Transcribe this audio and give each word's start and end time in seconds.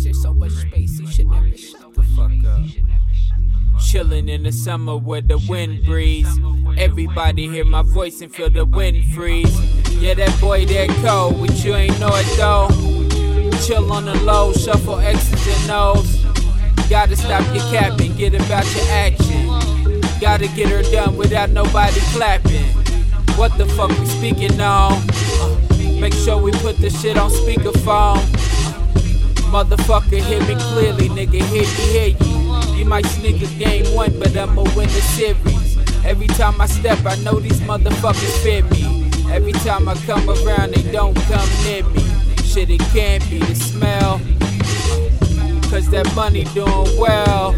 there's 0.00 0.22
so 0.22 0.32
much 0.32 0.52
space, 0.52 0.98
you 0.98 1.06
should 1.06 1.28
never 1.28 1.56
shut 1.56 1.94
the 1.94 2.02
fuck 2.16 2.30
up. 2.46 3.80
Chilling 3.80 4.28
in 4.28 4.44
the 4.44 4.52
summer 4.52 4.96
where 4.96 5.20
the 5.20 5.38
wind 5.48 5.84
breeze. 5.84 6.28
Everybody 6.78 7.48
hear 7.48 7.64
my 7.64 7.82
voice 7.82 8.20
and 8.20 8.32
feel 8.32 8.48
the 8.48 8.64
wind 8.64 9.04
freeze. 9.14 9.58
Yeah, 10.00 10.14
that 10.14 10.40
boy 10.40 10.64
that 10.66 10.88
cold, 11.04 11.40
but 11.40 11.64
you 11.64 11.74
ain't 11.74 11.98
know 12.00 12.10
it 12.12 12.26
though. 12.36 12.68
Chill 13.66 13.92
on 13.92 14.06
the 14.06 14.14
low, 14.24 14.52
shuffle 14.52 14.98
X's 14.98 15.62
and 15.62 15.70
O's. 15.70 16.24
Gotta 16.88 17.16
stop 17.16 17.42
your 17.54 17.64
capping, 17.70 18.14
get 18.16 18.34
about 18.34 18.64
your 18.74 18.84
action. 18.90 19.48
Gotta 20.20 20.48
get 20.48 20.68
her 20.68 20.82
done 20.90 21.16
without 21.16 21.50
nobody 21.50 22.00
clapping. 22.12 22.64
What 23.36 23.56
the 23.58 23.66
fuck 23.66 23.90
we 23.90 24.06
speaking 24.06 24.60
on? 24.60 24.92
Uh, 24.92 25.58
make 26.00 26.12
sure 26.12 26.40
we 26.40 26.52
put 26.52 26.76
the 26.78 26.90
shit 26.90 27.16
on 27.16 27.30
speakerphone. 27.30 28.51
Motherfucker, 29.52 30.24
hear 30.24 30.40
me 30.40 30.54
clearly, 30.72 31.10
nigga, 31.10 31.42
hear 31.44 31.62
me, 31.62 31.84
hear 31.92 32.08
you. 32.08 32.74
You 32.74 32.86
might 32.86 33.04
sneak 33.04 33.42
a 33.42 33.46
game 33.58 33.84
one, 33.94 34.18
but 34.18 34.34
I'ma 34.34 34.62
win 34.74 34.88
the 34.88 35.02
series. 35.12 35.76
Every 36.06 36.26
time 36.26 36.58
I 36.58 36.64
step, 36.64 37.04
I 37.04 37.16
know 37.16 37.38
these 37.38 37.60
motherfuckers 37.60 38.42
fear 38.42 38.64
me. 38.64 39.12
Every 39.30 39.52
time 39.52 39.90
I 39.90 39.94
come 40.06 40.26
around, 40.30 40.72
they 40.72 40.90
don't 40.90 41.14
come 41.28 41.48
near 41.64 41.84
me. 41.84 42.00
Shit, 42.46 42.70
it 42.70 42.80
can't 42.94 43.22
be 43.28 43.40
the 43.40 43.54
smell. 43.54 44.22
Cause 45.68 45.90
that 45.90 46.10
money 46.16 46.44
doing 46.54 46.98
well. 46.98 47.52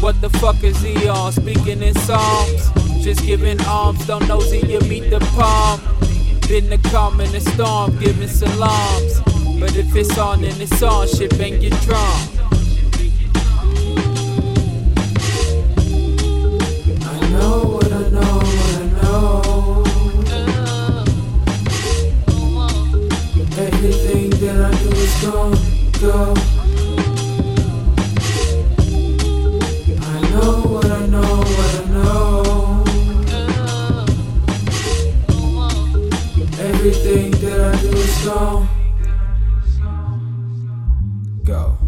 What 0.00 0.18
the 0.22 0.30
fuck 0.40 0.64
is 0.64 0.80
he 0.80 1.06
on? 1.06 1.32
Speaking 1.32 1.82
in 1.82 1.94
songs. 1.96 2.70
Just 3.04 3.26
giving 3.26 3.60
alms. 3.66 4.06
don't 4.06 4.26
know 4.26 4.40
see 4.40 4.64
you 4.66 4.80
meet 4.88 5.10
the 5.10 5.20
palm. 5.36 5.80
Been 6.48 6.70
the 6.70 6.78
calm 6.88 7.20
in 7.20 7.30
the 7.32 7.40
storm, 7.40 7.98
giving 7.98 8.26
salams. 8.26 9.25
But 9.58 9.74
if 9.74 9.96
it's 9.96 10.18
on 10.18 10.42
then 10.42 10.60
it's 10.60 10.82
on, 10.82 11.08
shit 11.08 11.36
bang 11.38 11.60
your 11.62 11.70
drum. 11.80 12.00
I 17.02 17.20
know 17.30 17.64
what 17.64 17.90
I 17.92 18.08
know 18.10 18.38
what 18.44 18.70
I 18.76 18.84
know. 19.00 19.84
Everything 23.58 24.30
that 24.30 24.58
I 24.60 24.70
do 24.82 24.88
is 24.92 25.24
wrong. 25.24 25.54
I 29.98 30.20
know 30.30 30.52
what 30.70 30.86
I 30.86 31.06
know 31.06 31.32
what 31.56 31.74
I 31.74 31.82
know. 31.94 32.84
Everything 36.60 37.30
that 37.30 37.60
I 37.60 37.80
do 37.80 37.88
is 37.96 38.24
gone 38.24 38.85
go. 41.46 41.85